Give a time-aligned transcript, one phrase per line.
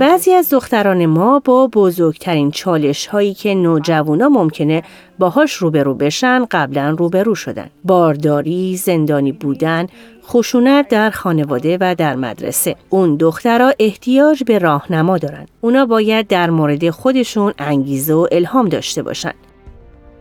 [0.00, 4.82] بعضی از دختران ما با بزرگترین چالش هایی که نوجوانا ممکنه
[5.18, 7.70] باهاش روبرو بشن قبلا روبرو شدن.
[7.84, 9.86] بارداری، زندانی بودن،
[10.26, 12.76] خشونت در خانواده و در مدرسه.
[12.88, 15.46] اون دخترها احتیاج به راهنما دارن.
[15.60, 19.32] اونا باید در مورد خودشون انگیزه و الهام داشته باشن.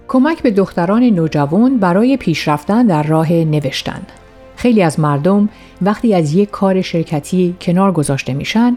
[0.07, 4.01] کمک به دختران نوجوان برای پیشرفتن در راه نوشتن
[4.57, 5.49] خیلی از مردم
[5.81, 8.75] وقتی از یک کار شرکتی کنار گذاشته میشن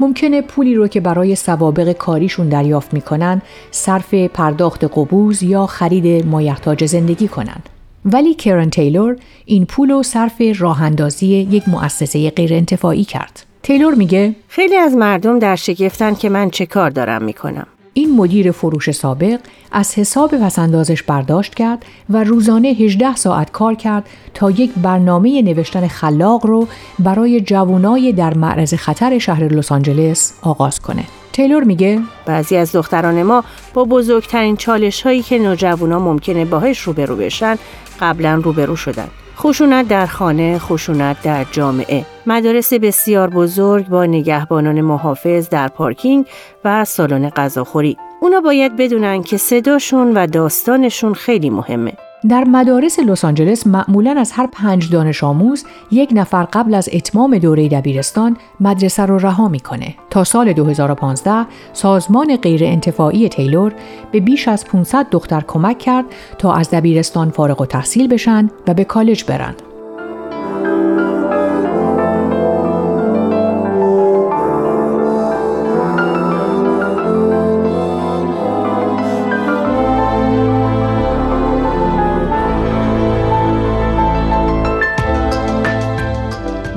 [0.00, 6.84] ممکنه پولی رو که برای سوابق کاریشون دریافت می‌کنن صرف پرداخت قبوز یا خرید مایحتاج
[6.86, 7.62] زندگی کنن.
[8.04, 13.46] ولی کرن تیلور این پول رو صرف راه اندازی یک مؤسسه غیرانتفاعی کرد.
[13.62, 17.66] تیلور میگه خیلی از مردم در شگفتن که من چه کار دارم می‌کنم.
[17.94, 19.40] این مدیر فروش سابق
[19.72, 25.88] از حساب پسندازش برداشت کرد و روزانه 18 ساعت کار کرد تا یک برنامه نوشتن
[25.88, 26.68] خلاق رو
[26.98, 31.04] برای جوانای در معرض خطر شهر لس آنجلس آغاز کنه.
[31.32, 37.16] تیلور میگه بعضی از دختران ما با بزرگترین چالش هایی که نوجوانا ممکنه باهاش روبرو
[37.16, 37.56] بشن
[38.00, 39.08] قبلا روبرو شدن.
[39.36, 42.06] خشونت در خانه، خشونت در جامعه.
[42.26, 46.26] مدارس بسیار بزرگ با نگهبانان محافظ در پارکینگ
[46.64, 47.96] و سالن غذاخوری.
[48.20, 51.92] اونا باید بدونن که صداشون و داستانشون خیلی مهمه.
[52.28, 57.38] در مدارس لس آنجلس معمولا از هر پنج دانش آموز یک نفر قبل از اتمام
[57.38, 59.94] دوره دبیرستان مدرسه رو رها می‌کنه.
[60.10, 63.72] تا سال 2015 سازمان غیر انتفاعی تیلور
[64.12, 66.04] به بیش از 500 دختر کمک کرد
[66.38, 69.54] تا از دبیرستان فارغ و تحصیل بشن و به کالج برن.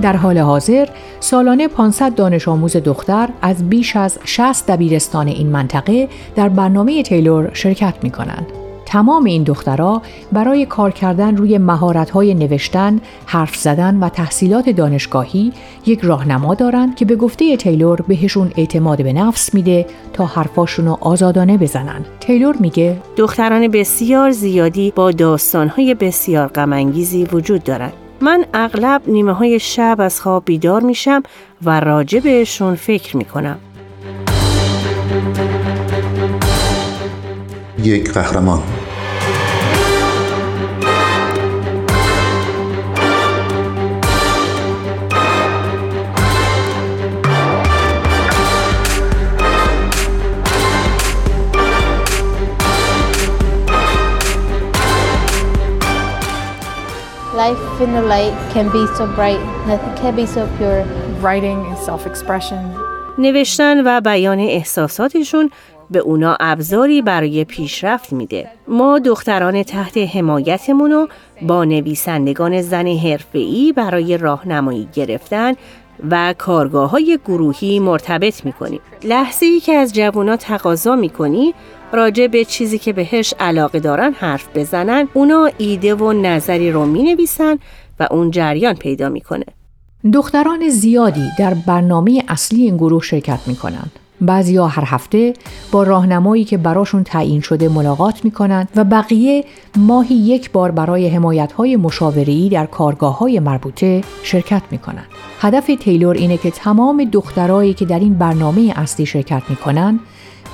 [0.03, 0.88] در حال حاضر
[1.19, 7.50] سالانه 500 دانش آموز دختر از بیش از 60 دبیرستان این منطقه در برنامه تیلور
[7.53, 8.46] شرکت می کنند.
[8.86, 15.53] تمام این دخترها برای کار کردن روی مهارت‌های نوشتن، حرف زدن و تحصیلات دانشگاهی
[15.86, 20.97] یک راهنما دارند که به گفته تیلور بهشون اعتماد به نفس میده تا حرفاشون رو
[21.02, 22.06] آزادانه بزنن.
[22.20, 27.94] تیلور میگه دختران بسیار زیادی با داستانهای بسیار غمانگیزی وجود دارند.
[28.23, 31.23] من اغلب نیمه های شب از خواب بیدار میشم
[31.61, 33.59] و راجع بهشون فکر می‌کنم.
[37.84, 38.63] یک قهرمان
[57.83, 60.81] In the light can be so bright, nothing can be so pure.
[61.23, 62.59] Writing and self-expression.
[63.17, 65.49] نوشتن و بیان احساساتشون
[65.91, 68.49] به اونا ابزاری برای پیشرفت میده.
[68.67, 71.07] ما دختران تحت حمایتمون رو
[71.41, 75.53] با نویسندگان زن حرفه‌ای برای راهنمایی گرفتن
[76.11, 78.79] و کارگاه های گروهی مرتبط می‌کنیم.
[79.03, 81.53] لحظه ای که از جوونا تقاضا می‌کنی
[81.93, 87.03] راجع به چیزی که بهش علاقه دارن حرف بزنن اونا ایده و نظری رو می
[87.03, 87.59] نویسن
[87.99, 89.45] و اون جریان پیدا می‌کنه.
[90.13, 93.91] دختران زیادی در برنامه اصلی این گروه شرکت می‌کنن.
[94.25, 95.34] بعضیا هر هفته
[95.72, 99.45] با راهنمایی که براشون تعیین شده ملاقات می‌کنن و بقیه
[99.78, 105.06] ماهی یک بار برای حمایت های مشاوری در کارگاه های مربوطه شرکت می‌کنن.
[105.39, 110.00] هدف تیلور اینه که تمام دخترایی که در این برنامه اصلی شرکت می‌کنن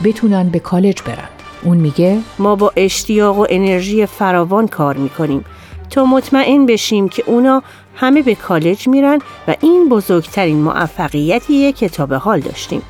[0.03, 1.29] بتونن به کالج برن.
[1.63, 5.45] اون میگه ما با اشتیاق و انرژی فراوان کار می‌کنیم
[5.89, 7.63] تا مطمئن بشیم که اونا
[7.95, 12.81] همه به کالج میرن و این بزرگترین موفقیتیه که تا به حال داشتیم.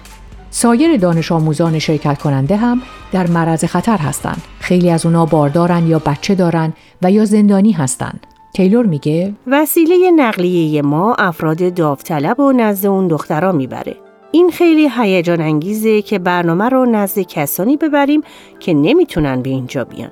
[0.51, 2.81] سایر دانش آموزان شرکت کننده هم
[3.11, 4.41] در معرض خطر هستند.
[4.59, 8.27] خیلی از اونا باردارن یا بچه دارن و یا زندانی هستند.
[8.53, 13.95] تیلور میگه وسیله نقلیه ما افراد داوطلب و نزد اون دخترا می‌بره.
[14.31, 18.21] این خیلی هیجان انگیزه که برنامه رو نزد کسانی ببریم
[18.59, 20.11] که نمی‌تونن به اینجا بیان.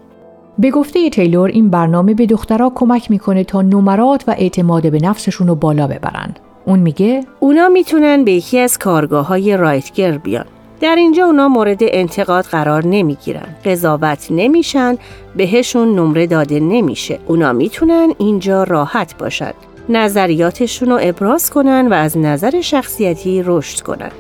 [0.60, 5.48] به گفته تیلور این برنامه به دخترها کمک می‌کنه تا نمرات و اعتماد به نفسشون
[5.48, 6.36] رو بالا ببرن.
[6.68, 10.46] اون میگه اونا می‌تونن به یکی از کارگاه های رایتگر بیان.
[10.82, 13.56] در اینجا اونا مورد انتقاد قرار نمی‌گیرن.
[13.66, 14.98] قضاوت نمیشن
[15.36, 17.20] بهشون نمره داده نمیشه.
[17.28, 19.52] اونا می‌تونن اینجا راحت باشن.
[19.90, 24.12] نظریاتشون رو ابراز کنن و از نظر شخصیتی رشد کنن.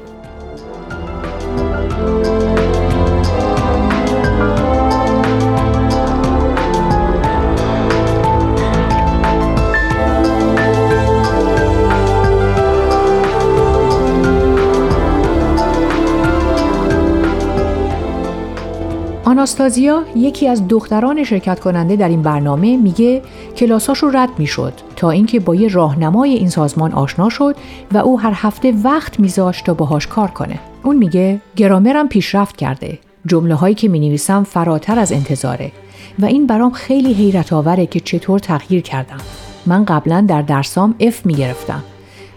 [19.47, 23.21] آناستازیا یکی از دختران شرکت کننده در این برنامه میگه
[23.57, 27.55] کلاساش رو رد می‌شد تا اینکه با یه راهنمای این سازمان آشنا شد
[27.91, 30.59] و او هر هفته وقت میذاشت تا باهاش کار کنه.
[30.83, 32.99] اون میگه گرامرم پیشرفت کرده.
[33.25, 35.71] جمله هایی که می نویسم فراتر از انتظاره
[36.19, 39.17] و این برام خیلی حیرت آوره که چطور تغییر کردم.
[39.65, 41.83] من قبلا در درسام F می گرفتم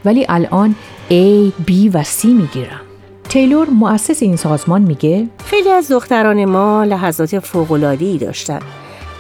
[0.05, 0.75] ولی الان
[1.11, 2.90] A, B و C می گیرم.
[3.31, 8.59] تیلور مؤسس این سازمان میگه خیلی از دختران ما لحظات فوق‌العاده‌ای داشتن.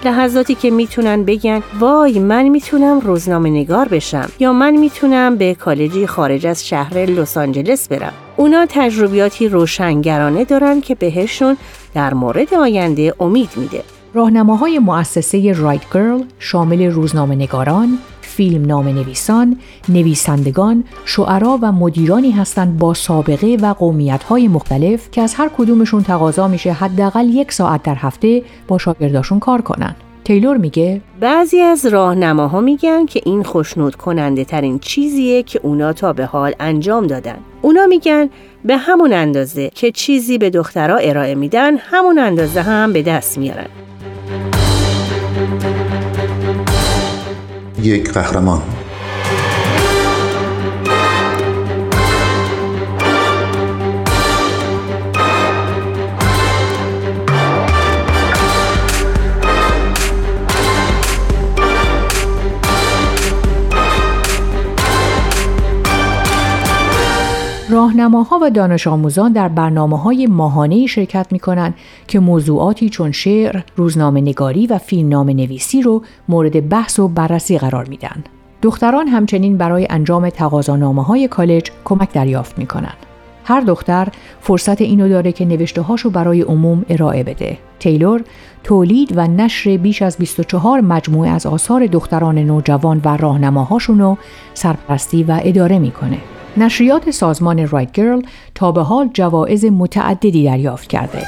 [0.04, 6.06] لحظاتی که می‌تونن بگن وای من می‌تونم روزنامه نگار بشم یا من می‌تونم به کالجی
[6.06, 8.12] خارج از شهر لس آنجلس برم.
[8.36, 11.56] اونا تجربیاتی روشنگرانه دارن که بهشون
[11.94, 13.82] در مورد آینده امید میده.
[14.14, 17.98] راهنماهای مؤسسه رایت گرل شامل روزنامه نگاران،
[18.40, 19.56] فیلم نام نویسان،
[19.88, 26.48] نویسندگان، شعرا و مدیرانی هستند با سابقه و قومیت‌های مختلف که از هر کدومشون تقاضا
[26.48, 29.94] میشه حداقل یک ساعت در هفته با شاگرداشون کار کنن.
[30.24, 36.12] تیلور میگه بعضی از راهنماها میگن که این خوشنود کننده ترین چیزیه که اونا تا
[36.12, 37.38] به حال انجام دادن.
[37.62, 38.30] اونا میگن
[38.64, 43.66] به همون اندازه که چیزی به دخترها ارائه میدن همون اندازه هم به دست میارن.
[47.82, 48.62] یک قهرمان.
[67.80, 71.74] راهنماها و دانش آموزان در برنامه های ماهانه شرکت می کنند
[72.08, 77.88] که موضوعاتی چون شعر، روزنامه نگاری و فیلمنامه نویسی رو مورد بحث و بررسی قرار
[77.88, 78.24] میدن.
[78.62, 82.96] دختران همچنین برای انجام تقاضانامه های کالج کمک دریافت می کنند.
[83.44, 84.08] هر دختر
[84.40, 87.58] فرصت اینو داره که نوشته هاشو برای عموم ارائه بده.
[87.78, 88.24] تیلور
[88.64, 94.16] تولید و نشر بیش از 24 مجموعه از آثار دختران نوجوان و راهنماهاشون
[94.54, 96.18] سرپرستی و اداره می‌کنه.
[96.56, 98.22] نشریات سازمان رایت گرل
[98.54, 101.26] تا به حال جوایز متعددی دریافت کرده.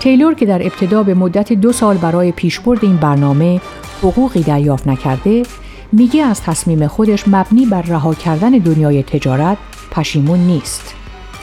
[0.00, 3.60] تیلور که در ابتدا به مدت دو سال برای پیشبرد این برنامه
[4.02, 5.42] حقوقی دریافت نکرده
[5.92, 9.56] میگه از تصمیم خودش مبنی بر رها کردن دنیای تجارت
[9.90, 10.94] پشیمون نیست.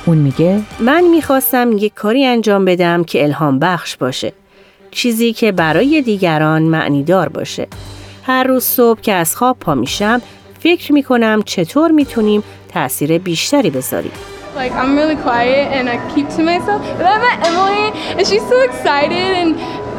[0.06, 4.34] اون میگه من می‌خواستم یک کاری انجام بدم که الهام بخش باشه.
[4.92, 7.68] چیزی که برای دیگران معنیدار باشه.
[8.24, 10.22] هر روز صبح که از خواب پا میشم
[10.60, 12.44] فکر می‌کنم چطور می‌تونیم
[12.74, 14.12] تاثیر بیشتری بذاریم.
[14.58, 16.82] Like I'm really quiet and I keep to myself.
[16.98, 17.86] But I met Emily
[18.18, 19.50] and she's so excited and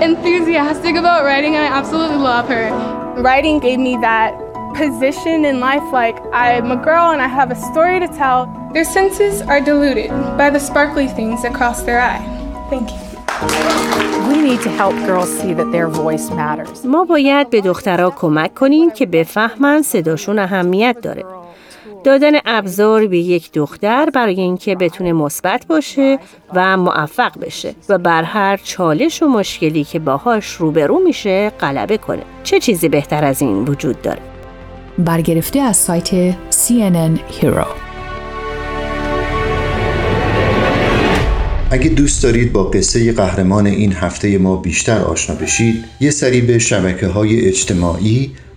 [0.09, 2.98] enthusiastic about writing and I absolutely love her.
[3.26, 4.32] Writing gave me that
[4.76, 8.40] position in life like I'm a girl and I have a story to tell.
[8.74, 10.10] Their senses are diluted
[10.42, 12.24] by the sparkly things that cross their eye.
[12.70, 13.00] Thank you.
[14.30, 16.86] We need to help girls see that their voice matters.
[16.86, 21.26] ما باید به دخترها کمک کنیم که بفهمن صداشون اهمیت داره.
[22.05, 26.19] دادن ابزار به یک دختر برای اینکه بتونه مثبت باشه
[26.55, 32.23] و موفق بشه و بر هر چالش و مشکلی که باهاش روبرو میشه غلبه کنه.
[32.45, 34.21] چه چیزی بهتر از این وجود داره؟
[34.99, 37.67] برگرفته از سایت CNN Hero.
[41.71, 46.59] اگه دوست دارید با قصه قهرمان این هفته ما بیشتر آشنا بشید یه سری به
[46.59, 48.33] شبکه های اجتماعی